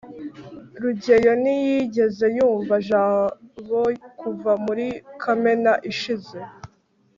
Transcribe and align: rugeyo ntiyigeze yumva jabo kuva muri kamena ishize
rugeyo 0.81 1.31
ntiyigeze 1.41 2.25
yumva 2.37 2.75
jabo 2.87 3.81
kuva 4.19 4.51
muri 4.65 4.85
kamena 5.21 5.73
ishize 5.91 6.37